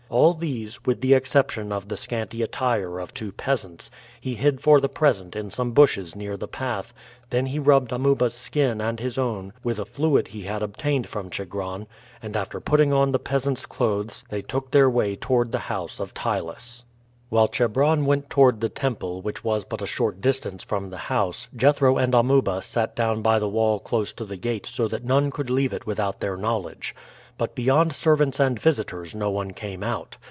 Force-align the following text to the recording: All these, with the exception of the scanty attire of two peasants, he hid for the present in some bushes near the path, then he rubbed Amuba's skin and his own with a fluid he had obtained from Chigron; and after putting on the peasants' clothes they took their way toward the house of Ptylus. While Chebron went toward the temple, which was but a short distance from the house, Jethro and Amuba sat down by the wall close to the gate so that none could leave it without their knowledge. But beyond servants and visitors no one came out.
All 0.11 0.33
these, 0.33 0.77
with 0.85 0.99
the 0.99 1.13
exception 1.13 1.71
of 1.71 1.87
the 1.87 1.95
scanty 1.95 2.41
attire 2.43 2.99
of 2.99 3.13
two 3.13 3.31
peasants, 3.31 3.89
he 4.19 4.35
hid 4.35 4.59
for 4.59 4.81
the 4.81 4.89
present 4.89 5.37
in 5.37 5.49
some 5.49 5.71
bushes 5.71 6.17
near 6.17 6.35
the 6.35 6.49
path, 6.49 6.93
then 7.29 7.45
he 7.45 7.59
rubbed 7.59 7.93
Amuba's 7.93 8.33
skin 8.33 8.81
and 8.81 8.99
his 8.99 9.17
own 9.17 9.53
with 9.63 9.79
a 9.79 9.85
fluid 9.85 10.27
he 10.27 10.41
had 10.41 10.61
obtained 10.63 11.07
from 11.07 11.29
Chigron; 11.29 11.87
and 12.21 12.35
after 12.35 12.59
putting 12.59 12.91
on 12.91 13.13
the 13.13 13.19
peasants' 13.19 13.65
clothes 13.65 14.25
they 14.27 14.41
took 14.41 14.71
their 14.71 14.89
way 14.89 15.15
toward 15.15 15.53
the 15.53 15.59
house 15.69 15.97
of 15.97 16.13
Ptylus. 16.13 16.83
While 17.29 17.47
Chebron 17.47 18.03
went 18.05 18.29
toward 18.29 18.59
the 18.59 18.67
temple, 18.67 19.21
which 19.21 19.45
was 19.45 19.63
but 19.63 19.81
a 19.81 19.87
short 19.87 20.19
distance 20.19 20.61
from 20.61 20.89
the 20.89 20.97
house, 21.07 21.47
Jethro 21.55 21.95
and 21.97 22.13
Amuba 22.13 22.61
sat 22.63 22.97
down 22.97 23.21
by 23.21 23.39
the 23.39 23.47
wall 23.47 23.79
close 23.79 24.11
to 24.11 24.25
the 24.25 24.35
gate 24.35 24.65
so 24.65 24.89
that 24.89 25.05
none 25.05 25.31
could 25.31 25.49
leave 25.49 25.71
it 25.71 25.87
without 25.87 26.19
their 26.19 26.35
knowledge. 26.35 26.93
But 27.37 27.55
beyond 27.55 27.93
servants 27.93 28.39
and 28.39 28.59
visitors 28.59 29.15
no 29.15 29.31
one 29.31 29.49
came 29.53 29.81
out. 29.81 30.17